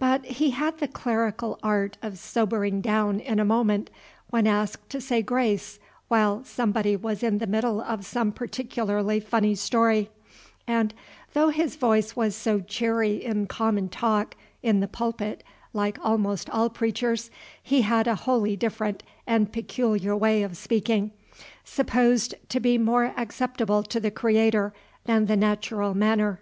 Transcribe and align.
But 0.00 0.24
he 0.24 0.50
had 0.50 0.78
the 0.78 0.88
clerical 0.88 1.56
art 1.62 1.96
of 2.02 2.18
sobering 2.18 2.80
down 2.80 3.20
in 3.20 3.38
a 3.38 3.44
moment, 3.44 3.90
when 4.28 4.48
asked 4.48 4.90
to 4.90 5.00
say 5.00 5.22
grace 5.22 5.78
while 6.08 6.42
somebody 6.42 6.96
was 6.96 7.22
in 7.22 7.38
the 7.38 7.46
middle 7.46 7.80
of 7.80 8.04
some 8.04 8.32
particularly 8.32 9.20
funny 9.20 9.54
story; 9.54 10.10
and 10.66 10.92
though 11.32 11.50
his 11.50 11.76
voice 11.76 12.16
was 12.16 12.34
so 12.34 12.58
cheery 12.58 13.22
in 13.24 13.46
common 13.46 13.88
talk, 13.88 14.34
in 14.64 14.80
the 14.80 14.88
pulpit, 14.88 15.44
like 15.72 15.96
almost 16.02 16.50
all 16.50 16.68
preachers, 16.68 17.30
he 17.62 17.82
had 17.82 18.08
a 18.08 18.16
wholly 18.16 18.56
different 18.56 19.04
and 19.28 19.52
peculiar 19.52 20.16
way 20.16 20.42
of 20.42 20.56
speaking, 20.56 21.12
supposed 21.62 22.34
to 22.48 22.58
be 22.58 22.78
more 22.78 23.14
acceptable 23.16 23.84
to 23.84 24.00
the 24.00 24.10
Creator 24.10 24.74
than 25.04 25.26
the 25.26 25.36
natural 25.36 25.94
manner. 25.94 26.40